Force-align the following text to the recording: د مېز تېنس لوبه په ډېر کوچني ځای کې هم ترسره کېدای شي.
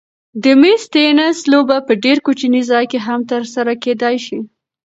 د 0.43 0.45
مېز 0.61 0.83
تېنس 0.93 1.37
لوبه 1.51 1.77
په 1.87 1.93
ډېر 2.03 2.17
کوچني 2.25 2.61
ځای 2.71 2.85
کې 2.91 2.99
هم 3.07 3.19
ترسره 3.31 3.73
کېدای 3.83 4.15
شي. 4.25 4.39